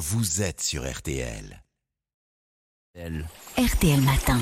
vous 0.00 0.40
êtes 0.40 0.62
sur 0.62 0.90
RTL. 0.90 1.62
RTL 3.58 4.00
Matin. 4.00 4.38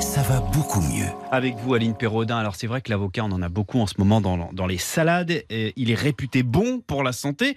Ça 0.00 0.22
va 0.22 0.40
beaucoup 0.40 0.80
mieux. 0.80 1.04
Avec 1.30 1.56
vous, 1.56 1.74
Aline 1.74 1.94
Perraudin. 1.94 2.38
Alors, 2.38 2.56
c'est 2.56 2.66
vrai 2.66 2.80
que 2.80 2.88
l'avocat, 2.88 3.24
on 3.24 3.32
en 3.32 3.42
a 3.42 3.50
beaucoup 3.50 3.78
en 3.78 3.86
ce 3.86 3.92
moment 3.98 4.22
dans, 4.22 4.50
dans 4.54 4.66
les 4.66 4.78
salades. 4.78 5.44
Et 5.50 5.74
il 5.76 5.90
est 5.90 5.94
réputé 5.94 6.42
bon 6.42 6.80
pour 6.80 7.02
la 7.02 7.12
santé. 7.12 7.56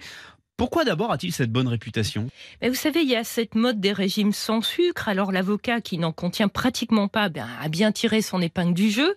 Pourquoi 0.60 0.84
d'abord 0.84 1.10
a-t-il 1.10 1.32
cette 1.32 1.50
bonne 1.50 1.68
réputation? 1.68 2.28
Vous 2.62 2.74
savez, 2.74 3.00
il 3.00 3.08
y 3.08 3.16
a 3.16 3.24
cette 3.24 3.54
mode 3.54 3.80
des 3.80 3.94
régimes 3.94 4.34
sans 4.34 4.60
sucre. 4.60 5.08
Alors 5.08 5.32
l'avocat 5.32 5.80
qui 5.80 5.96
n'en 5.96 6.12
contient 6.12 6.48
pratiquement 6.48 7.08
pas 7.08 7.30
ben, 7.30 7.48
a 7.62 7.70
bien 7.70 7.92
tiré 7.92 8.20
son 8.20 8.42
épingle 8.42 8.74
du 8.74 8.90
jeu. 8.90 9.14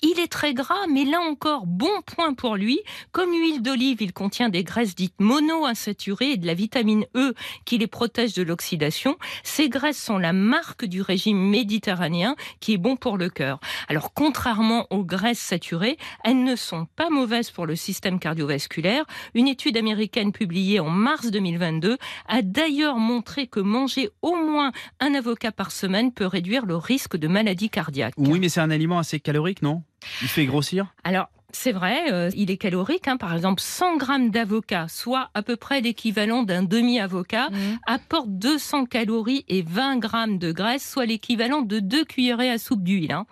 Il 0.00 0.18
est 0.18 0.32
très 0.32 0.54
gras, 0.54 0.86
mais 0.90 1.04
là 1.04 1.20
encore, 1.20 1.66
bon 1.66 2.00
point 2.06 2.32
pour 2.32 2.56
lui. 2.56 2.80
Comme 3.12 3.30
l'huile 3.30 3.60
d'olive, 3.60 3.98
il 4.00 4.14
contient 4.14 4.48
des 4.48 4.64
graisses 4.64 4.94
dites 4.94 5.20
monoinsaturées 5.20 6.30
et 6.30 6.36
de 6.38 6.46
la 6.46 6.54
vitamine 6.54 7.04
E 7.14 7.34
qui 7.66 7.76
les 7.76 7.88
protège 7.88 8.32
de 8.32 8.42
l'oxydation. 8.42 9.18
Ces 9.42 9.68
graisses 9.68 10.02
sont 10.02 10.16
la 10.16 10.32
marque 10.32 10.86
du 10.86 11.02
régime 11.02 11.36
méditerranéen 11.50 12.36
qui 12.60 12.72
est 12.72 12.78
bon 12.78 12.96
pour 12.96 13.18
le 13.18 13.28
cœur. 13.28 13.60
Alors 13.88 14.14
contrairement 14.14 14.86
aux 14.88 15.04
graisses 15.04 15.40
saturées, 15.40 15.98
elles 16.24 16.42
ne 16.42 16.56
sont 16.56 16.86
pas 16.96 17.10
mauvaises 17.10 17.50
pour 17.50 17.66
le 17.66 17.76
système 17.76 18.18
cardiovasculaire. 18.18 19.04
Une 19.34 19.46
étude 19.46 19.76
américaine 19.76 20.32
publiée 20.32 20.80
en 20.80 20.85
en 20.86 20.90
mars 20.90 21.30
2022 21.30 21.98
a 22.28 22.42
d'ailleurs 22.42 22.98
montré 22.98 23.48
que 23.48 23.60
manger 23.60 24.10
au 24.22 24.36
moins 24.36 24.70
un 25.00 25.14
avocat 25.14 25.50
par 25.50 25.72
semaine 25.72 26.12
peut 26.12 26.26
réduire 26.26 26.64
le 26.64 26.76
risque 26.76 27.16
de 27.16 27.26
maladie 27.26 27.70
cardiaque. 27.70 28.14
Oui, 28.16 28.38
mais 28.38 28.48
c'est 28.48 28.60
un 28.60 28.70
aliment 28.70 28.98
assez 28.98 29.18
calorique, 29.18 29.62
non? 29.62 29.82
Il 30.22 30.28
fait 30.28 30.46
grossir? 30.46 30.94
Alors, 31.02 31.28
c'est 31.52 31.70
vrai, 31.72 32.12
euh, 32.12 32.30
il 32.34 32.50
est 32.50 32.56
calorique. 32.56 33.06
Hein. 33.06 33.16
Par 33.16 33.32
exemple, 33.32 33.62
100 33.62 33.96
grammes 33.98 34.30
d'avocat, 34.30 34.86
soit 34.88 35.30
à 35.32 35.42
peu 35.42 35.56
près 35.56 35.80
l'équivalent 35.80 36.42
d'un 36.42 36.64
demi-avocat, 36.64 37.50
mmh. 37.50 37.56
apporte 37.86 38.28
200 38.28 38.86
calories 38.86 39.44
et 39.48 39.62
20 39.62 39.98
grammes 39.98 40.38
de 40.38 40.50
graisse, 40.50 40.88
soit 40.88 41.06
l'équivalent 41.06 41.62
de 41.62 41.78
deux 41.78 42.04
cuillerées 42.04 42.50
à 42.50 42.58
soupe 42.58 42.82
d'huile. 42.82 43.12
Hein. 43.12 43.26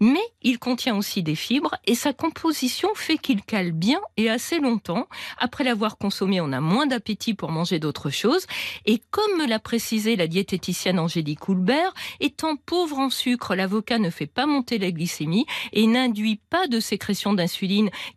Mais 0.00 0.20
il 0.42 0.58
contient 0.58 0.96
aussi 0.96 1.22
des 1.22 1.36
fibres 1.36 1.76
et 1.86 1.94
sa 1.94 2.12
composition 2.12 2.88
fait 2.94 3.16
qu'il 3.16 3.42
cale 3.42 3.70
bien 3.70 4.00
et 4.16 4.28
assez 4.28 4.58
longtemps. 4.58 5.06
Après 5.38 5.62
l'avoir 5.62 5.98
consommé, 5.98 6.40
on 6.40 6.52
a 6.52 6.60
moins 6.60 6.86
d'appétit 6.86 7.34
pour 7.34 7.52
manger 7.52 7.78
d'autres 7.78 8.10
choses. 8.10 8.46
Et 8.86 9.00
comme 9.12 9.38
me 9.38 9.46
l'a 9.46 9.60
précisé 9.60 10.16
la 10.16 10.26
diététicienne 10.26 10.98
Angélique 10.98 11.38
Coulbert, 11.40 11.94
étant 12.18 12.56
pauvre 12.56 12.98
en 12.98 13.10
sucre, 13.10 13.54
l'avocat 13.54 13.98
ne 13.98 14.10
fait 14.10 14.26
pas 14.26 14.46
monter 14.46 14.78
la 14.78 14.90
glycémie 14.90 15.46
et 15.72 15.86
n'induit 15.86 16.40
pas 16.50 16.66
de 16.66 16.80
sécrétion 16.80 17.32
d'insuline 17.32 17.51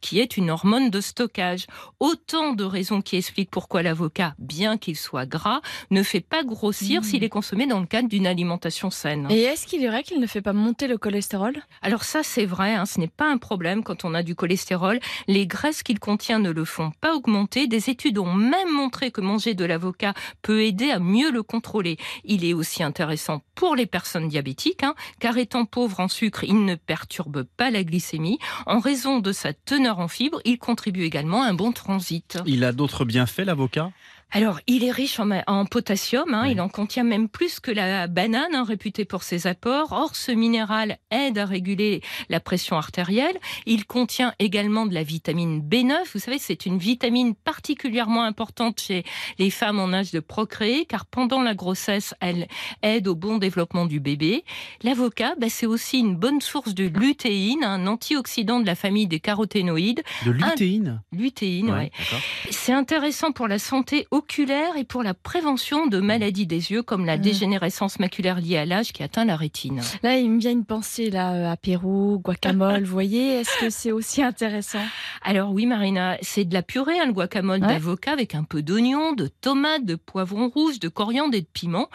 qui 0.02 0.20
est 0.20 0.38
une 0.38 0.50
hormone 0.50 0.90
de 0.90 1.02
stockage. 1.02 1.68
Autant 2.00 2.54
de 2.54 2.64
raisons 2.64 3.02
qui 3.02 3.18
expliquent 3.18 3.52
pourquoi 3.52 3.84
l'avocat, 3.84 4.36
bien 4.40 4.78
qu'il 4.78 4.96
soit 4.96 5.26
gras, 5.26 5.62
ne 5.92 6.04
fait 6.04 6.22
pas 6.22 6.44
grossir 6.44 7.02
mmh. 7.02 7.04
s'il 7.04 7.24
est 7.24 7.30
consommé 7.30 7.68
dans 7.68 7.80
le 7.80 7.86
cadre 7.86 8.10
d'une 8.10 8.28
alimentation 8.28 8.90
saine. 8.90 9.28
Et 9.30 9.42
est-ce 9.42 9.68
qu'il 9.68 9.84
est 9.84 9.88
vrai 9.88 10.04
qu'il 10.04 10.20
ne 10.20 10.28
fait 10.28 10.42
pas 10.42 10.54
monter 10.54 10.88
le 10.88 10.98
cholestérol? 10.98 11.56
Alors 11.82 12.04
ça, 12.04 12.24
c'est 12.24 12.46
vrai, 12.46 12.74
hein, 12.74 12.86
ce 12.86 13.00
n'est 13.00 13.08
pas 13.08 13.30
un 13.30 13.38
problème 13.38 13.84
quand 13.84 14.06
on 14.06 14.14
a 14.14 14.24
du 14.24 14.36
cholestérol. 14.36 15.00
Les 15.28 15.48
graisses 15.48 15.84
qu'il 15.84 16.00
contient 16.00 16.40
ne 16.40 16.52
le 16.52 16.66
font 16.66 16.92
pas 17.02 17.16
augmenter. 17.16 17.68
Des 17.68 17.90
études 17.90 18.18
ont 18.18 18.34
même 18.34 18.72
montré 18.72 19.12
que 19.12 19.22
manger 19.22 19.54
de 19.54 19.66
l'avocat 19.66 20.14
peut 20.42 20.64
aider 20.64 20.92
à 20.92 21.00
mieux 21.00 21.32
le 21.32 21.44
contrôler. 21.44 21.98
Il 22.24 22.46
est 22.46 22.54
aussi 22.54 22.84
intéressant 22.84 23.42
pour 23.56 23.76
les 23.76 23.86
personnes 23.86 24.28
diabétiques, 24.28 24.84
hein, 24.84 24.96
car 25.20 25.38
étant 25.38 25.66
pauvre 25.66 26.00
en 26.00 26.08
sucre, 26.08 26.44
il 26.44 26.66
ne 26.66 26.76
perturbe 26.76 27.44
pas 27.58 27.72
la 27.72 27.84
glycémie. 27.84 28.40
En 28.66 28.80
raison 28.80 29.20
de 29.20 29.25
sa 29.32 29.54
teneur 29.54 30.00
en 30.00 30.08
fibres, 30.08 30.42
il 30.46 30.58
contribue 30.58 31.04
également 31.04 31.44
à 31.44 31.48
un 31.48 31.54
bon 31.54 31.72
transit. 31.72 32.38
Il 32.46 32.64
a 32.64 32.72
d'autres 32.72 33.06
bienfaits, 33.06 33.46
l'avocat? 33.46 33.92
Alors, 34.32 34.60
il 34.68 34.84
est 34.84 34.92
riche 34.92 35.20
en, 35.20 35.66
potassium, 35.66 36.34
hein, 36.34 36.48
il 36.48 36.60
en 36.60 36.68
contient 36.68 37.06
même 37.06 37.30
plus 37.30 37.62
que 37.62 37.72
la 37.72 38.08
banane, 38.08 38.54
hein, 38.54 38.66
réputée 38.68 39.06
pour 39.06 39.24
ses 39.24 39.48
apports. 39.48 39.94
Or, 39.94 40.14
ce 40.14 40.34
minéral 40.34 40.98
aide 41.10 41.38
à 41.38 41.46
réguler 41.46 42.02
la 42.28 42.42
pression 42.42 42.76
artérielle. 42.76 43.38
Il 43.66 43.86
contient 43.86 44.34
également 44.40 44.88
de 44.88 44.94
la 44.94 45.04
vitamine 45.04 45.62
B9. 45.62 45.94
Vous 46.14 46.20
savez, 46.20 46.38
c'est 46.38 46.66
une 46.66 46.78
vitamine 46.78 47.34
particulièrement 47.34 48.24
importante 48.24 48.82
chez 48.82 49.06
les 49.40 49.50
femmes 49.50 49.80
en 49.80 49.94
âge 49.94 50.12
de 50.12 50.20
procréer, 50.20 50.86
car 50.86 51.06
pendant 51.06 51.42
la 51.42 51.56
grossesse, 51.56 52.14
elle 52.20 52.50
aide 52.82 53.08
au 53.08 53.16
bon 53.16 53.38
développement 53.38 53.86
du 53.86 54.02
bébé. 54.02 54.44
L'avocat, 54.84 55.36
bah, 55.40 55.48
c'est 55.50 55.66
aussi 55.66 56.00
une 56.00 56.18
bonne 56.18 56.42
source 56.42 56.74
de 56.74 56.86
lutéine, 56.86 57.64
un 57.64 57.88
antioxydant 57.88 58.60
de 58.60 58.66
la 58.66 58.76
famille 58.76 59.08
des 59.08 59.22
caroténoïdes. 59.22 60.04
De 60.26 60.32
lutéine? 60.32 61.02
Lutéine, 61.14 61.72
oui. 61.72 62.20
C'est 62.50 62.74
intéressant 62.74 63.32
pour 63.32 63.48
la 63.48 63.60
santé 63.60 64.08
oculaire 64.16 64.78
et 64.78 64.86
pour 64.86 65.04
la 65.04 65.14
prévention 65.14 65.88
de 65.88 66.00
maladies 66.00 66.48
des 66.48 66.72
yeux 66.72 66.82
comme 66.82 67.06
la 67.06 67.14
ah. 67.14 67.18
dégénérescence 67.18 68.00
maculaire 68.00 68.40
liée 68.40 68.58
à 68.58 68.66
l'âge 68.66 68.94
qui 68.94 69.04
atteint 69.04 69.26
la 69.26 69.36
rétine. 69.36 69.82
Là, 70.04 70.18
il 70.18 70.32
me 70.32 70.40
vient 70.40 70.52
une 70.52 70.64
pensée 70.64 71.10
là, 71.10 71.34
euh, 71.34 71.52
apéro, 71.52 72.18
guacamole, 72.20 72.86
vous 72.86 72.92
voyez, 72.92 73.42
est-ce 73.42 73.60
que 73.60 73.70
c'est 73.70 73.92
aussi 73.92 74.24
intéressant? 74.24 74.80
Alors 75.22 75.52
oui, 75.52 75.66
Marina, 75.66 76.18
c'est 76.22 76.46
de 76.46 76.54
la 76.54 76.62
purée, 76.62 76.98
hein, 76.98 77.08
le 77.08 77.12
guacamole 77.12 77.60
d'avocat 77.60 78.14
avec 78.14 78.36
un 78.36 78.44
peu 78.44 78.62
d'oignon, 78.62 79.12
de 79.12 79.28
tomates, 79.28 79.86
de 79.86 79.96
poivron 79.96 80.48
rouge, 80.48 80.80
de 80.80 80.88
coriandre 80.88 81.36
et 81.36 81.42
de 81.42 81.48
piment. 81.52 81.90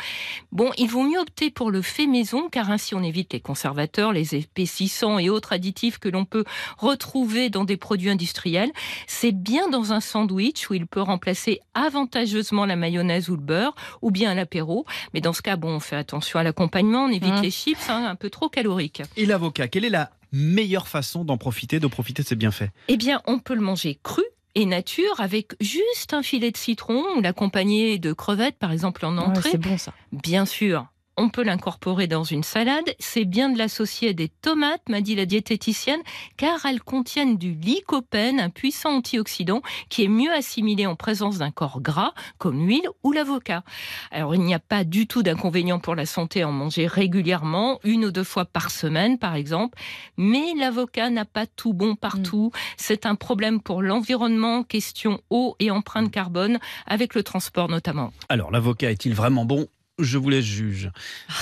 Bon, 0.53 0.71
il 0.77 0.89
vaut 0.89 1.03
mieux 1.03 1.19
opter 1.19 1.51
pour 1.51 1.71
le 1.71 1.81
fait 1.81 2.07
maison 2.07 2.51
car 2.51 2.71
ainsi 2.71 2.95
on 2.95 3.03
évite 3.03 3.33
les 3.33 3.41
conservateurs, 3.41 4.13
les 4.13 4.35
épaississants 4.35 5.19
et 5.19 5.31
autres 5.31 5.55
additifs 5.55 5.99
que 5.99 6.11
l'on 6.11 6.27
peut 6.27 6.45
retrouver 6.77 7.49
dans 7.49 7.65
des 7.65 7.79
produits 7.79 8.11
industriels. 8.11 8.71
C'est 9.07 9.33
bien 9.33 9.69
dans 9.71 9.95
un 9.95 10.01
sandwich 10.01 10.69
où 10.69 10.75
il 10.75 10.87
peut 10.87 11.01
remplacer 11.01 11.61
avant 11.73 12.10
avantageusement 12.11 12.67
la 12.67 12.77
mayonnaise 12.77 13.29
ou 13.29 13.37
le 13.37 13.43
beurre, 13.43 13.75
ou 14.03 14.11
bien 14.11 14.35
l'apéro. 14.35 14.85
Mais 15.15 15.21
dans 15.21 15.33
ce 15.33 15.43
cas, 15.43 15.57
bon, 15.57 15.77
on 15.77 15.81
fait 15.81 15.97
attention 15.97 16.39
à 16.39 16.43
l'accompagnement, 16.43 17.05
on 17.05 17.09
évite 17.09 17.35
mmh. 17.35 17.43
les 17.43 17.51
chips, 17.51 17.89
hein, 17.89 18.07
un 18.07 18.17
peu 18.17 18.31
trop 18.31 18.49
caloriques. 18.49 19.03
Et 19.17 19.27
l'avocat, 19.27 19.69
quelle 19.69 19.85
est 19.85 19.91
la 19.91 20.11
meilleure 20.33 20.89
façon 20.89 21.25
d'en 21.25 21.39
profiter, 21.39 21.81
de 21.81 21.87
profiter 21.87 22.23
de 22.23 22.29
ses 22.29 22.37
bienfaits? 22.37 22.71
Eh 22.89 22.97
bien, 22.97 23.21
on 23.27 23.39
peut 23.39 23.55
le 23.55 23.61
manger 23.61 23.99
cru 24.03 24.23
et 24.57 24.67
nature 24.67 25.21
avec 25.21 25.53
juste 25.61 26.13
un 26.13 26.23
filet 26.23 26.51
de 26.51 26.57
citron 26.57 27.05
ou 27.17 27.21
l'accompagner 27.21 27.99
de 27.99 28.13
crevettes 28.13 28.59
par 28.59 28.73
exemple 28.73 29.07
en 29.07 29.17
entrée. 29.17 29.51
c'est 29.53 29.59
bon 29.59 29.79
ça. 29.79 29.93
Bien 30.11 30.45
sûr, 30.45 30.87
on 31.21 31.29
peut 31.29 31.43
l'incorporer 31.43 32.07
dans 32.07 32.25
une 32.25 32.43
salade. 32.43 32.95
C'est 32.99 33.27
bien 33.27 33.51
de 33.51 33.59
l'associer 33.59 34.09
à 34.09 34.13
des 34.15 34.29
tomates, 34.29 34.89
m'a 34.89 35.03
dit 35.03 35.15
la 35.15 35.27
diététicienne, 35.27 36.01
car 36.39 36.65
elles 36.65 36.81
contiennent 36.81 37.37
du 37.37 37.53
lycopène, 37.53 38.41
un 38.41 38.49
puissant 38.49 38.97
antioxydant 38.97 39.61
qui 39.91 40.05
est 40.05 40.09
mieux 40.09 40.33
assimilé 40.33 40.87
en 40.87 40.97
présence 40.97 41.37
d'un 41.37 41.51
corps 41.51 41.83
gras, 41.83 42.15
comme 42.39 42.67
l'huile 42.67 42.89
ou 43.03 43.13
l'avocat. 43.13 43.65
Alors, 44.11 44.35
il 44.35 44.41
n'y 44.41 44.55
a 44.55 44.59
pas 44.59 44.83
du 44.83 45.07
tout 45.07 45.23
d'inconvénient 45.23 45.79
pour 45.79 45.95
la 45.95 46.07
santé 46.07 46.41
à 46.41 46.49
en 46.49 46.53
manger 46.53 46.87
régulièrement, 46.87 47.81
une 47.85 48.07
ou 48.07 48.13
deux 48.13 48.25
fois 48.25 48.47
par 48.47 48.71
semaine, 48.71 49.19
par 49.19 49.35
exemple. 49.35 49.79
Mais 50.17 50.55
l'avocat 50.59 51.11
n'a 51.11 51.27
pas 51.27 51.47
tout 51.47 51.75
bon 51.75 51.97
partout. 51.97 52.51
Mm. 52.55 52.59
C'est 52.79 53.05
un 53.05 53.15
problème 53.15 53.61
pour 53.61 53.83
l'environnement, 53.83 54.63
question 54.63 55.21
eau 55.29 55.55
et 55.59 55.71
empreinte 55.71 56.11
carbone, 56.11 56.59
avec 56.87 57.15
le 57.15 57.23
transport 57.23 57.69
notamment. 57.69 58.11
Alors, 58.31 58.51
l'avocat 58.51 58.91
est-il 58.91 59.15
vraiment 59.15 59.45
bon? 59.45 59.69
Je 60.03 60.19
vous 60.19 60.31
laisse 60.31 60.45
juge. 60.45 60.91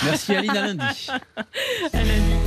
Merci 0.04 0.34
Aline, 0.34 0.56
à 0.56 0.66
lundi. 0.66 1.08
à 1.92 2.02
lundi. 2.02 2.37